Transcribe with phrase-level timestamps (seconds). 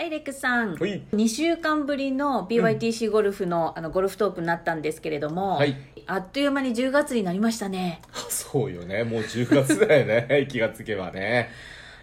[0.00, 0.76] はい、レックスさん。
[0.76, 1.02] はい。
[1.12, 5.76] 2週間ぶりの BYTC ゴルフの,、あのゴルフトークになったんですけれども、はい。
[6.06, 8.00] あっという間に10月になりましたね。
[8.30, 9.04] そうよね。
[9.04, 10.46] もう10月だよね。
[10.50, 11.50] 気がつけばね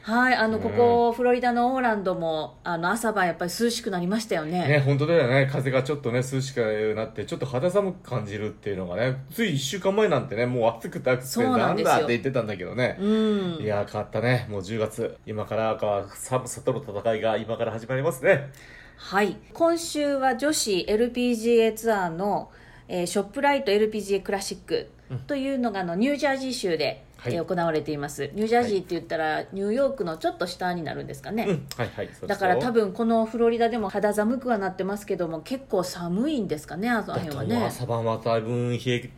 [0.07, 4.65] はい、あの、うんここ、フロリダのオーランドも、あの、朝晩やっぱり涼しくなりましたよね。
[4.65, 5.49] ね本当だよね。
[5.51, 13.61] 風がちょっとね涼しくなってちょっと肌寒く感じるっていうのがねつい1週間前なんてねもう暑くて暑くそてなんだって言ってたんだけどね、うん。
[13.61, 14.47] いやー変わったね。
[14.49, 15.17] もう10月。
[15.25, 18.49] 今からか寒さとの戦いが今から始まりますね。
[18.95, 19.35] はい。
[19.53, 22.49] 今週は女子 LPGA ツアーの、
[22.87, 24.89] えーショップライト LPGA クラシック
[25.27, 27.33] というのがあのニュージャージー州で、はい。
[27.33, 28.29] えー行われています。
[28.33, 31.45] ニュージャージーって言ったら、ニューヨークのちょっと下になるんですかね。
[31.47, 37.57] うんはいはいだから多分このフロリダでも肌寒くはなってますけども結構寒いんですかねあのだ辺はね。
[37.65, 39.09] 朝晩はだいぶ冷え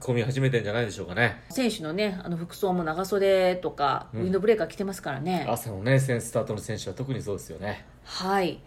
[0.00, 1.42] 込み始めてんじゃないでしょうかね。
[1.50, 4.20] 選手のねあの服装も長袖とか、うん。
[4.22, 5.46] ウィンドブレーカー着てますからね。
[5.48, 7.86] 朝のね先スタートの選手は特にそうですよね。
[8.04, 8.60] はい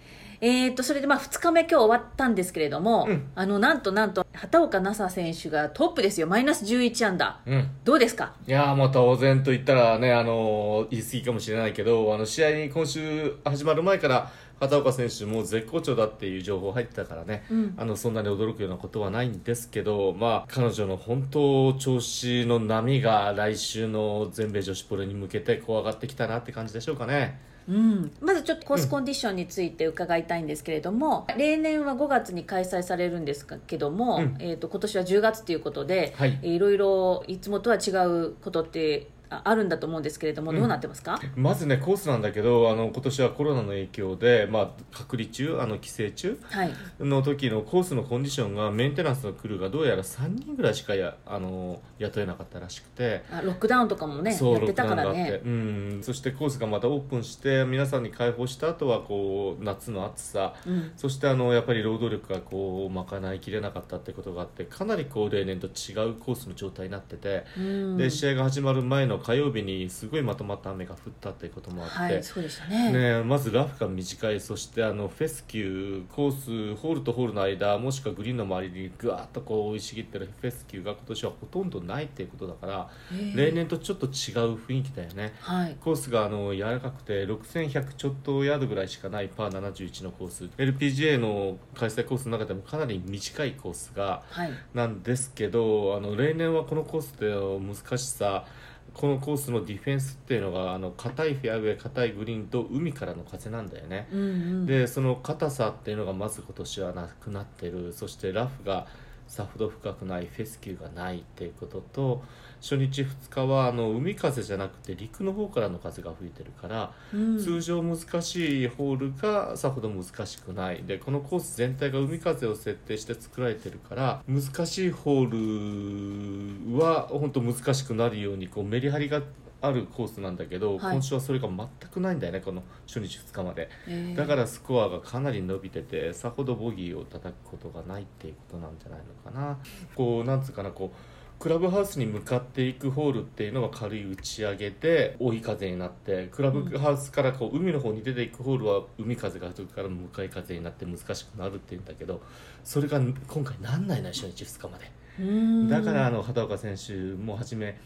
[0.43, 3.27] えー、とそれでまあ2日目今日終わったんですけれども、うん。
[3.35, 6.25] あのなんとなんと畑岡奈紗選手がトップですよ。
[6.25, 7.51] マイナス11アンダー。
[7.51, 7.69] うん。
[7.83, 8.33] どうですか？
[8.47, 17.73] いやーもう当然と言ったらね、あのー言い過ぎかもしれないけど、あの試合に今週始まる前から、畑岡選手もう絶好調だっていう情報入ってたからね、うん。
[17.77, 27.39] あのそんなに驚くようなことはないんですけど、まあ、彼女の本当調子の波が来週の全米女子プロに向けてこう上がってきたなって感じでしょうかね。
[27.67, 34.37] うん、まずちょっとコースコンディションについて伺いたいんですけれども、例年は5月に開催されるんですけども、うん。
[34.39, 36.39] えー、と今年は10月ということで、はい。
[36.41, 40.57] えーいろいろいつもとは違うことってああるんだと思うんですけれども、うん。
[40.57, 53.23] どうなってますか、まずね、コースなんだけど、あの今年はコロナの影響で、まあ、隔離中、あの規制中、はい、の時のコースのコンディションがメンテナンスのクルーがどうやら3人ぐらいしかやあの雇えなかったらしくて。
[53.31, 55.41] あロックダウンとかもねそうやってたからね。
[55.43, 60.55] うん、そしてコースがまたオープンして皆さんに開放した後はこう夏の暑さ。
[60.65, 60.91] うん。
[60.97, 67.97] そしてあのやっぱり労働力がこう賄いきれなかったってことがあってかなりこう例年と違うコースの状態になってて、うん。
[67.97, 72.91] で試合が始まる前の火曜日にすごいまとまった雨が降ったっていうこともあって、はいそうでしたね。
[72.91, 82.89] ね、まずラフが短いそしてあのフェスキューコースホールとホールの間もしくはグリーンの周りにぐわっとこう生い茂ってるフェスキューが今年はほとんどないっていうことだから、
[83.35, 84.11] 例年とちょっと違う
[84.55, 85.33] 雰囲気だよね。
[85.39, 85.77] はい。
[85.79, 94.51] コースがあの柔らかくて6100ちょっとヤードぐらいしかないパー71のコース LPGA の開催コースの中でもかなり短いコースがはい。
[94.73, 98.45] なんですけどあの例年はこのコースでの難しさ
[98.93, 104.65] このコースのディフェンスっていうのがあの硬いフェアウェイ硬いグリーンと海からの風なんだよね、うんうん。
[104.65, 107.93] でその硬さっていうのがまず今年はなくなってる。
[107.93, 108.87] そしてラフが
[109.31, 112.21] さほど深くないフェスキューがないっていうことと
[112.59, 117.39] 初日2日はあの海風じゃなくて陸の方からの風が吹いてるから、うん。
[117.39, 120.83] 通常難しいホールがさほど難しくない。
[120.83, 129.21] でこのコース全体が海風を設定して作られてるから難しいホールは本当難しくなるようにこうメリハリが
[129.61, 130.95] あるコースなんだけど、はい。
[130.95, 133.69] 今週はそれが全くないんだよねこの初日2日まで。
[133.87, 134.17] えー。
[134.17, 139.57] だからスコアがかなり伸びててさほどボギーを叩くことがないっていうことなんじゃないのかな。
[139.95, 140.97] こうなんつうかなこう
[141.41, 152.21] クラブハウスに向かっていくホールっていうのは軽い打ち上げで追い風になってクラブハウスからこう海の方に出ていくホールは海風が吹くから向かい風になって難しくなるっていうんだけど
[152.63, 154.91] それが今回なんないのよ初日2日まで。
[155.19, 155.67] うん。
[155.67, 157.79] だからあの畑岡選手もはじめ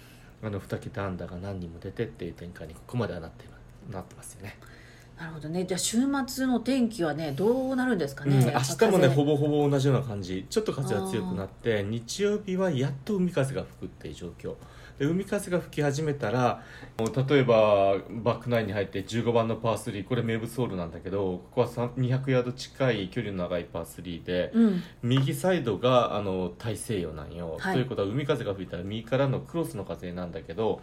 [0.46, 3.46] あの2桁アンダーが何人も出てっていう展開にここまではなって
[3.92, 4.58] なってますよね。
[5.18, 5.66] なるほどね。
[5.66, 5.98] じゃあ週
[6.28, 10.46] 末の天気はねどうなるんですかね、うん、明日もねほぼぼほぼ同じような感じ。
[10.50, 14.56] ちょっと風が強くなって日曜日はやっと海風が吹くっていう状況
[15.00, 16.64] で海風が吹き始めたら
[16.98, 24.84] 例えばバックナインに入って15番のパー3これ名物ホールなんだけどここは3 200ヤード近い距離の長いパー3で、うん。
[25.04, 27.74] 右サイドがあの大西洋なんよ、はい。
[27.74, 30.82] ということは海風が吹いたら右からのクロスの風なんだけど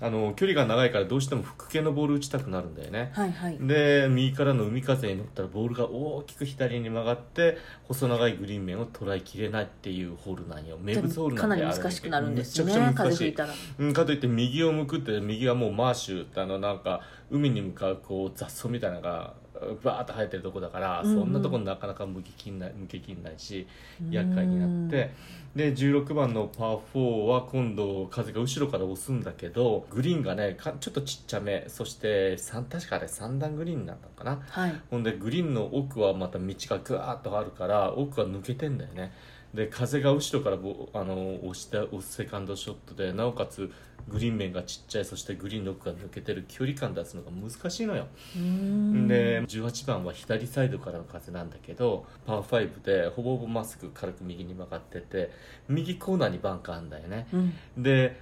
[0.00, 3.58] あの距離が長いからどうしても吹く系のボール打ちたくなるんだよね、はいはい。
[3.58, 10.78] で右からの海風に乗ったらボールが大きく左に曲がって細長いグリーン面を捉えきれないっていうホールなんよ。
[10.80, 13.14] 名物ホールなんでかなり難しくなるんですよねめちゃくちゃ難しい。
[13.14, 19.34] 風吹いたらうん、かといって右を向くって右はもうマーシュってあのなんか海に向かうこう雑草みたいなのが
[19.82, 21.20] バーッと生えてるとこだから、うんうん。
[21.20, 23.66] そんなとこなかなか向ききんない向けきんないし
[24.10, 25.12] 厄介になって。
[25.54, 34.40] で16番のパー4は今度風が後ろから押すんだけどグリーンがねかちょっとちっちゃめそして3確かあれ3段グリーンなんだかな？
[34.50, 34.74] はい。
[34.90, 39.12] ほんでグリーンの奥はまた道がぐわーっとあるから奥は抜けてんだよね
[39.54, 43.70] で風が後ろからぼあの押して押すセカンドショットでなおかつ
[44.08, 48.08] グリーン面がちっちゃいそしてグリーンの奥が抜けてる距離感出すのが難しいのよ。
[48.34, 55.30] で18番は左サイドからの風なんだけどパー5でほぼほぼまっすぐ軽く右に曲がってて
[55.68, 57.28] 右コーナーにバンカーあんだよね。
[57.32, 57.54] うん。
[57.82, 58.20] で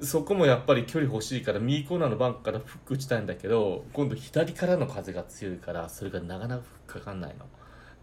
[0.00, 7.44] そこもやっぱり距離欲しいから右コーナーのバンクからフック打ちたいんだけど今度左からの風が強いからそれがなかなかかかんないの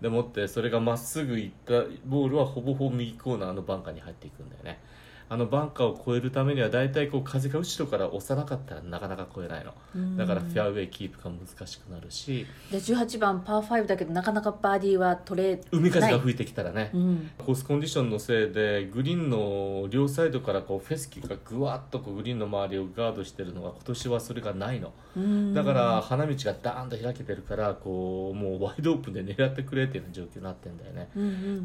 [0.01, 1.73] でもってそれがまっすぐ行った
[2.05, 4.79] ボールはほぼほぼ右コーナーのバンカーに入っていくんだよね。
[5.27, 9.73] あのバンカーを越えるためには大体こう風が後ろから押さなかったらなかなか越えないの。
[10.17, 12.45] だからフェアウェイキープが難しくなるし。
[12.71, 15.61] で18番パー5だけどなかなかバーディーは取れない。
[15.71, 16.91] 海風が吹いてきたらね。
[16.93, 17.31] うん。
[17.37, 24.93] コースコンディションのせいでグリーンの両サイドからこうフェスキがぐわっとこうグリーンの周りをガードしてるのが今年はそれがないの。
[25.17, 25.53] うん。
[25.55, 31.09] だから花道がダーンと開けてるからこうもうワイドオープンで狙ってくれっていうような状況になってんだよね。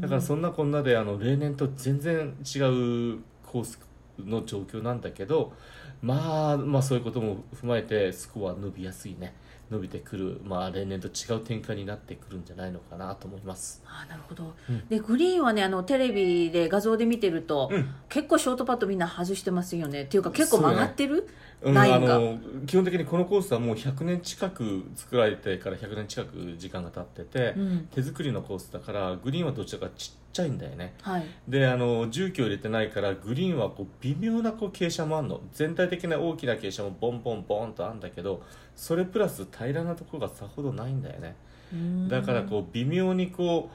[0.01, 3.19] だからそんなこんなであの例年と全然違う
[3.51, 3.79] コース
[4.19, 5.53] の状況なんだけど
[6.01, 9.33] まあまあそういうことも踏まえてスコア伸びやすいね。
[9.71, 13.81] 伸びてくる、まあ、例年と違う展開になってくるんじゃないのかなと思います。
[13.85, 14.87] あなるほど、うん。
[14.89, 17.89] でグリーンはねあのテレビで画像で見てると、うん。
[18.09, 20.03] 結構ショートパットみんな外してますよね。
[20.03, 21.25] っていうか結構曲がってる、
[21.61, 22.37] うん、ラインがあの
[22.67, 27.87] 基本的にこのコースはもう100年近く作られてから100年近く時間が経ってて、うん。
[27.91, 30.93] 手作りのコースだからグリーンはどちらかちっちゃいんだよね。
[31.01, 31.25] はい。
[31.47, 35.41] であの重機を入れてないからグリーンはこう微妙なこう傾斜もあるの。
[35.53, 38.41] 全体的な大きな傾斜もボンボンボンとあるんだけど
[38.75, 41.35] それプラス平らなところがさほどないんだよね。
[41.73, 42.07] うん。
[42.07, 43.69] だからこう微妙にこ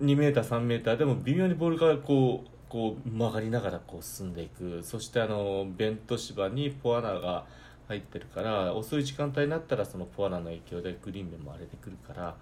[0.00, 4.82] う2メーター3メーターでも微妙にボールがこうこう曲がりながらこう進んでいく。
[4.82, 7.46] そしてあのベント芝にポアナが
[7.88, 12.34] 入ってるから遅い時間帯になったらそのポアナの影響でグリーン面も荒れてくるから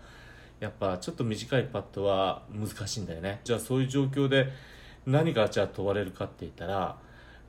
[0.63, 3.41] やっぱちょっと短いパットは難しいんだよね。
[3.43, 4.47] じゃあそういう状況で
[5.05, 6.97] 何がじゃあ問われるかって言ったら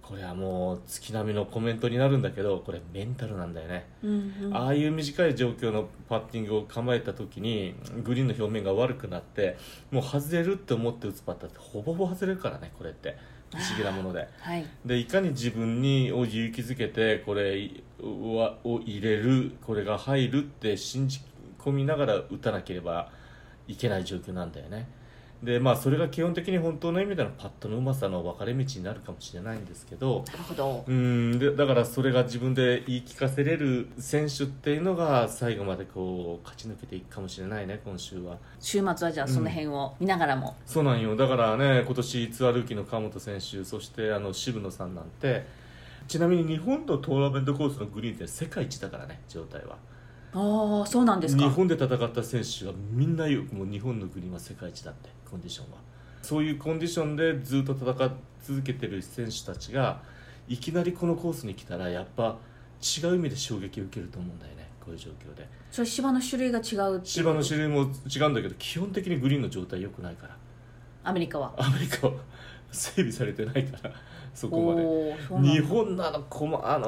[0.02, 3.86] これはもう月並みのコメントになるんだけどこれメンタルなんだよね。
[4.04, 4.58] うんうん。
[4.58, 9.58] ああいう短い状況のパッティングを構えた時にグリーンの表面が悪くなって
[9.92, 13.16] もう外れるって思って打つパッターってほぼほぼ外れるからねこれって。
[13.52, 14.28] 不思議なもので。
[14.40, 14.66] はい。
[14.84, 17.70] でいかに自分にを勇気づけてこれ
[18.02, 21.22] をを入れるこれが入るって信じ
[21.64, 23.10] 込みながら打たなければ
[23.68, 24.88] いけない状況なんだよね。
[25.44, 30.86] でまあそれが基本的に本当の意味でのパットのうまさの分かれ道になるかもしれないんですけどなるほど。
[30.88, 38.38] うんでだからそれが自分で言い聞かせれる選手っていうのが最後までこう勝ち抜けていくかもしれないね今週は。
[38.62, 41.18] 週末はじゃあその辺を見ながらも、そうなんよ。
[41.18, 45.46] だからね今年ツアールーキーの川本選手そしてあの渋野さんなんて
[46.08, 49.76] ちなみに日本のトーナメントコースのグリーンって世界一だからね状態は
[50.36, 51.44] ああそうなんですか。
[51.44, 55.78] 日本で戦った選手はみんなもう日本のグリーンは世界一だってコンディションは。
[56.22, 60.02] そういうコンディションでずっと戦い続けてる選手たちが
[60.48, 62.38] いきなりこのコースに来たらやっぱ
[62.82, 65.48] 違う意味で衝撃を受けると思うんだよねこういう状況で。
[65.70, 70.38] それ芝の種類が違う芝の種類も違うんだけど基本的にグリーンの状態良くないから。
[71.04, 71.54] アメリカは。
[71.58, 72.14] アメリカは。
[72.72, 73.92] 整備されてないから
[74.34, 74.74] そこ
[75.30, 75.54] まで。
[75.54, 76.88] 日本のあのこまあの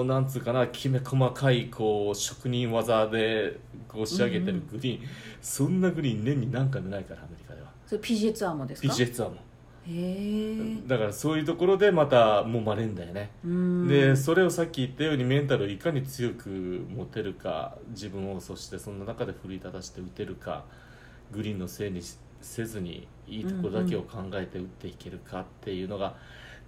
[0.00, 3.58] ーなんつうかなきめ細かいこう職人技で
[3.88, 5.08] こう仕上げてるグリーン、
[5.40, 7.68] そんなグリーン年に何回もないからアメリカでは。
[7.86, 9.40] それ PGA ツアーもですか？PGA ツアーもへ
[9.88, 13.88] えだからそういうところでまた揉まれんだよね、うん。
[13.88, 20.64] でそれをさっき言ったようにメンタルをいかに強く持てるか自分をそしてそんな中で奮い立たせて打てるか
[21.32, 22.00] グリーンのせいに
[22.40, 26.14] せずにいいところだけを考えて打っていけるかっていうのが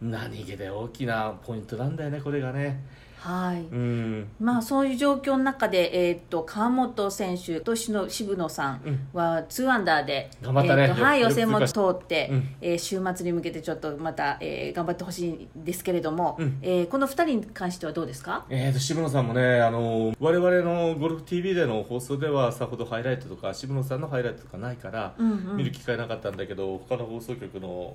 [0.02, 2.80] 何気で大きなポイントなんだよねこれがね。
[3.16, 3.60] はい。
[3.62, 4.28] うん。
[4.38, 9.08] まあそういう状況の中で、えー、と川本選手との渋野さんうん。
[9.18, 10.82] は2アンダーで、頑張ったね。
[10.82, 12.54] えーとはい、よ予選も通って、うん。
[12.60, 16.58] えー週末に向けてちょっとまた、えー頑張ってほしいんですけれども、うん。
[16.60, 18.44] えーこの2人に関してはどうですか？
[18.50, 25.56] えー、と渋野さんもねあの我々のゴルフ TV での放送ではさほどハイライトとか渋野さんのハイライトとかないから、うんうん。
[25.56, 27.94] 見る機会なかったんだけど他の放送局の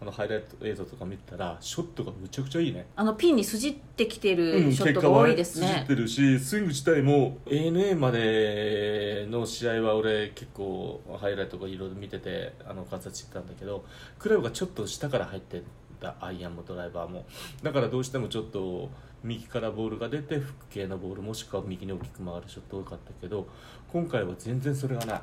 [0.00, 2.86] あのハイライト映像とか見たらショットがむちゃくちゃいいね。
[2.96, 5.66] あのピンに筋ってきてうるんショットが多いですね。
[5.66, 13.84] 結果は、筋ってるしスイング自体も ANA までの試合は俺結構ハイライトがいろいろ見ててあの観察してたんだけど
[14.18, 15.62] クラブがちょっと下から入って
[16.00, 17.26] たアイアンもドライバーも。
[17.62, 18.88] だからどうしてもちょっと
[19.22, 23.46] 右からボールが出てフック系のボールもしくは右に大きく曲がるショット多かったけど
[23.92, 25.20] 今回は全然それがない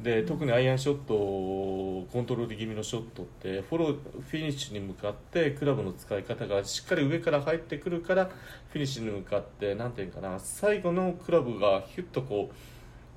[0.00, 12.54] で特にアイアンショットコントロール気味のショットってフォローフィニッシュに向かってクラブの使い方がしっかり上から入ってくるからフィニッシュに向かってなんていうかな最後のクラブがヒュッとこう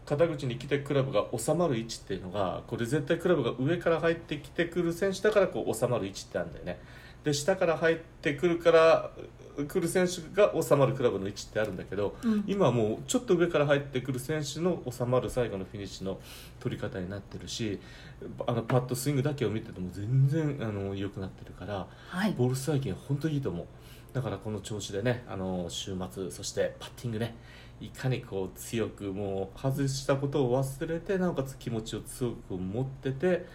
[0.05, 6.79] 肩口に来てクラブが収まる位置っていうのがこれ絶対クラブが上から入ってきてくる選手だからこう収まる位置ってあるんだよね。
[7.25, 9.11] で下から入ってくるから
[9.67, 12.43] 来る選手が収まるクラブの位置ってあるんだけど、うん。
[12.45, 16.19] 今はもうちょっと上から入ってくる選手の収まる最後のフィニッシュの
[16.59, 17.79] 取り方になってるし
[18.45, 22.33] あのパッドスイングだけを見てても全然あの良くなってるからはい。
[22.33, 23.65] ボールストライキング本当にいいと思う。
[24.13, 27.35] だからこの調子でねあの週末そしてパッティングね
[27.81, 33.45] いかにこう強くもう外したことを忘れてなおかつ気持ちを強く持ってて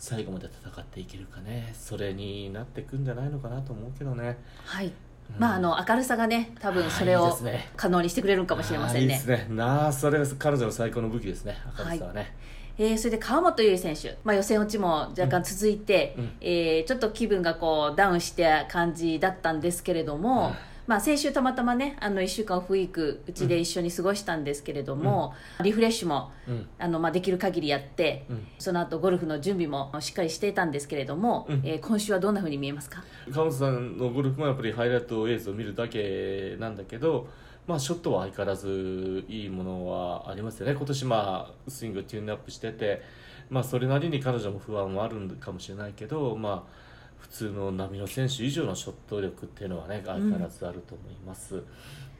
[0.00, 1.74] 最後まで戦っていけるかね。
[1.74, 4.86] それになってくんじゃないのかなと思うけどね、はい。
[4.86, 4.92] うん。
[5.38, 7.38] まああの明るさがね多分それを
[7.76, 9.02] 可能にしてくれるかもしれませんね。
[9.02, 9.46] いいですね。
[9.50, 11.58] なあそれが彼女の最高の武器ですね。
[11.78, 12.34] 明るさはね、
[12.78, 16.32] えーそれで川本優里選手、まあ、予選落ちも若干続いて、うん。
[16.40, 26.66] えーちょっと気分がこうダウンした感じだったんですけれども、うんまあ、先週たまたまねあの1週間オフウィークうちで一緒に過ごしたんですけれども、リフレッシュもうん。
[26.80, 28.48] あの、まあ、できる限りやって、うん。
[28.58, 31.62] その後ゴルフの準備もしっかりしていたんですけれども、うん。
[31.64, 33.04] えー今週はどんなふうに見えますか？
[33.30, 37.28] 川本さんのゴルフもやっぱりハイライト映像を見るだけなんだけど、
[37.68, 40.74] まあ、ショットは相変わらずいいものはありますよね。
[40.74, 43.00] 今年まあスイングをテューンアップしてて、
[43.48, 46.89] まあ、それなりに彼女も不安もあるかもしれないけど、まあ、
[47.20, 51.62] 普通の波の選手以上のショット力っていうのはね相変わらずあると思います、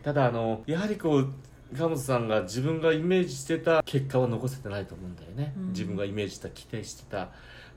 [0.03, 1.33] ただあのやはりこう
[1.77, 5.69] 川本さんが自分がイメージしてた結果は残せてないと思うんだよね、うん。
[5.69, 7.29] 自分がイメージした規定してた。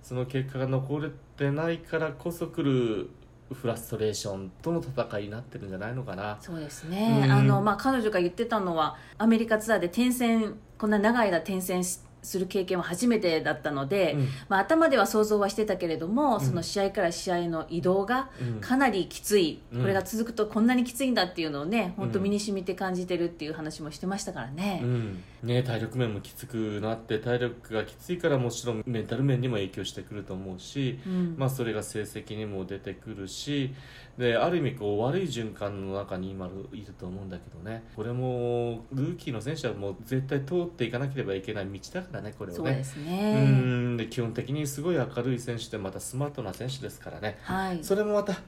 [0.02, 3.10] その結果が残れてないからこそ来る
[3.54, 6.38] フラストレーションとの戦いになってるんじゃないのかな。
[6.42, 7.32] そうですね、うん。
[7.32, 14.28] あのまあ、彼女が言ってたのはアメリカツアーで転戦こんな長い間転戦しする経験は初めてだったので、うん。
[14.50, 16.42] まあ、頭では想像はしてたけれども、ん。
[16.42, 18.62] その試合から試合の移動がうん。
[18.62, 19.82] かなりきつい、うん。
[19.82, 24.80] これが続くとこんなにきついんだっていうのをね本当うん身に染みて感じてるっていう話もしてましたからね。
[24.82, 25.24] うん。
[25.44, 31.36] ね、体力面もきつくなって体力がきついからもちろんメンタル面にも影響してくると思うし、うん。
[31.38, 33.74] まあ、それが成績にも出てくるし
[34.18, 37.84] である意味こう悪い循環の中に今いると思うんだけどね。
[37.96, 42.58] これもルーキーの選手はもう絶対通っていかなければいけない道だからねこれをね。
[42.58, 43.98] そうですうね、ん。
[43.98, 47.40] で基本的にすごい明るい選手でまたスマートな選手ですからね。
[47.42, 48.40] はい、それもまた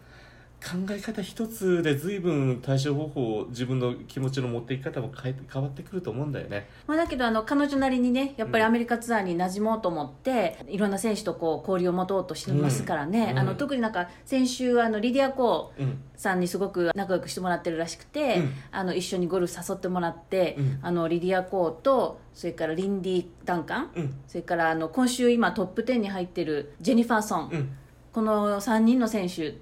[0.65, 6.67] 考え方一つで随分対処方法自分の気持ちの持っていき方も変え変わってくると思うんだよね。
[6.87, 13.39] まあ、だけどあの彼女なりにねやっぱりアメリカツアーに馴染もうと思って、いろんな選手とこう交流を持とうとしてますからね、うん。
[13.39, 18.53] あの特になんか先週あのリディア・コーうんさんにすごく仲良くしてもらってるらしくて、うん。
[18.71, 20.79] あの一緒にゴルフ誘ってもらって、うん。
[20.81, 24.15] あのリディア・コーとそれからリンディ・ダンカン、うん。
[24.27, 27.69] それからあの今週今トップ10に入ってるジェニファーソン、うん。
[28.15, 29.55] この3人の選手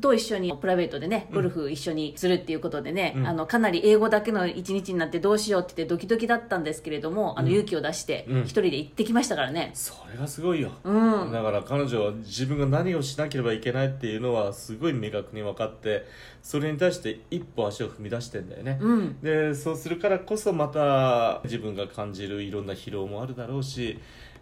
[0.00, 3.26] と一緒にプライベートでねゴルフ一緒にするっていうことでね、うん。
[3.26, 8.42] あのかなり英語だけの一日になってどうしようって言ってドキドキだったんですけれどもあのうん勇気を出してうん。
[8.42, 9.70] 一人で行ってきましたからね。
[9.74, 11.32] それがすごいよ、うん。
[11.32, 16.04] だから彼女は自分が何をしなければいけないっていうのはすごい明確に分かって
[16.42, 19.20] それに対して一歩足を踏み出してんだよね、うん。
[19.20, 23.98] でそうするからこそまた自分が感じるいろんな疲労もあるだろうし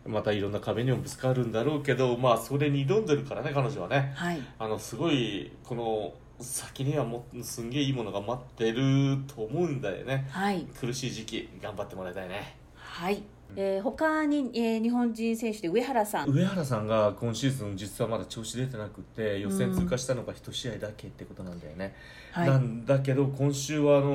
[0.07, 4.13] またいろんな壁にもぶつかるんだろうけどまあそれに挑んでるからね彼女はね。
[4.15, 4.41] はい。
[4.59, 10.27] あのすごいこの先にはもうすんげえいいものが待ってると思うんだよね。
[10.31, 10.67] はい。
[10.79, 12.57] 苦しい時期頑張ってもらいたいね。
[12.77, 13.23] はい、
[13.57, 16.31] えー他に、えー日本人選手で上原さん。
[16.31, 21.95] 上原さんが今シーズン実はまだ調子出てなくて予選通過したのが1試合だけってことなんだよね、
[22.33, 22.49] はい。
[22.49, 24.11] なんだけど今週はあの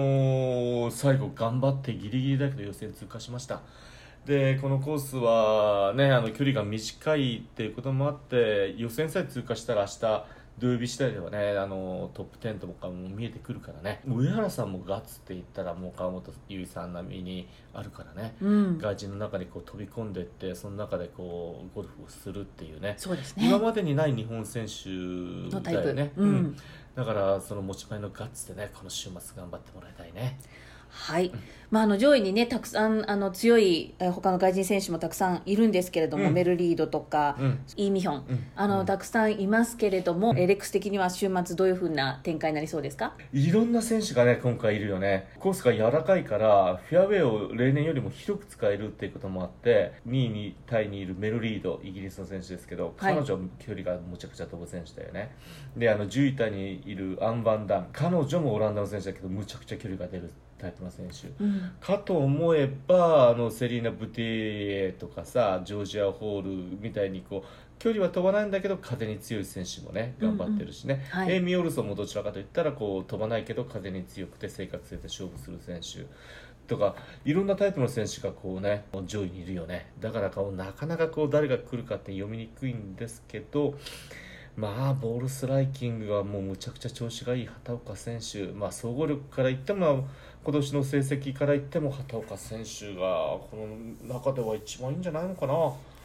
[0.90, 3.62] ー最後頑張ってギリギリだけど予選通過しました
[4.26, 10.26] でこのコースはねあの距離が短いっていうこともあって予選さえ通過したら明日
[10.60, 14.02] 土曜日次第ではねあのトップ10とかも見えてくるからね。
[14.06, 18.36] 上原さんもガッツって言ったらもう川本優衣さん並みにあるからね。
[18.42, 18.78] うん。
[18.78, 22.96] 外人の中にこう飛び込んでいってその中でこうゴルフをするっていうね。
[22.98, 23.48] そうですね。
[23.48, 24.90] 今までにない日本選手
[25.62, 26.58] だよね、うん。
[26.94, 30.38] だからその持ち前のガッツでねこの週末頑張ってもらいたいね
[30.90, 31.32] はい、
[31.72, 36.34] まあ、あの上位にねたくさんあの強いえー他の外人選手もたくさんいるんですけれども、うん。
[36.34, 37.60] メルリードとか、うん。
[37.78, 38.44] イ・ミヒョン、うん。
[38.56, 43.14] あのうんたくさんいますけれども、エレックス的には週末どういうふうな展開になりそうですか？
[43.32, 45.28] いろんな選手がね今回いるよね。
[45.40, 53.14] コースが柔らかいからフェアウェイを例年よりも広く使えるっていうこともあって2位にタイにいるメルリードイギリスの選手ですけどはい。
[53.14, 55.36] 彼女は距離がむちゃくちゃ飛ぶ選手だよね、
[55.78, 57.90] であの10位タイにいるアン・バン・ダン。
[57.94, 61.28] 彼女もオランダの選手だけどむちゃくちゃ距離が出るタイプの選手。
[61.44, 61.72] うん。
[61.82, 71.34] かと思えばあのセリーナ・ブティエとかさジョージア・ホールみたいにこう距離は飛ばないんだけど風に強い選手もね頑張ってるしね、うんうんはい。
[71.36, 76.06] エイミー・オルソンもどちらかといったらこう飛ばないけど風に強くて正確性で勝負する選手。
[76.68, 79.92] とかいろんなタイプの選手がこうね上位にいるよね。
[80.00, 83.74] だからこうなかなかこう誰が来るかって読みにくいんですけど
[84.56, 90.08] まあボールストライキングがもうむちゃくちゃ調子がいい畑岡選手、まあ、総合力から言っても
[90.44, 93.50] 今年の成績から言っても畑岡選手がこ
[94.08, 95.54] の中では一番いいんじゃないのかな。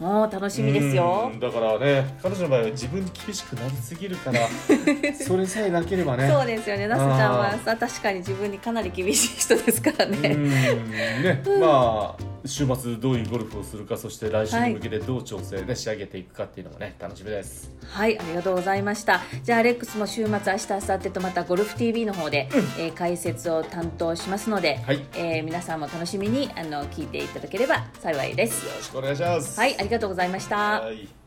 [0.00, 1.30] もう楽しみですよ。
[1.32, 4.40] うんだからね彼女の場合は自分に厳しくなりすぎるから
[5.14, 6.28] それさえなければね。
[6.28, 6.88] そうですよね。
[6.88, 10.34] 那須ちゃんはさ確かに自分にかなり厳しい人ですからうね。
[10.34, 10.50] ん。
[10.50, 17.70] ね、まあ週末どういうゴルフをするかそして来週に向けてどう調整で仕上げていくかっていうのもね楽しみです。
[17.86, 19.22] はいありがとうございました。
[19.42, 22.48] じゃあアレックスも週末明日明後日とまたゴルフ TV の方で、
[22.78, 25.04] えー解説を担当しますので、はい。
[25.14, 28.66] えー皆さんも楽しみにあの聞いていただければ幸いです。
[28.66, 29.58] よろしくお願いします。
[29.58, 30.80] はいありがとうございました。
[30.80, 31.23] はい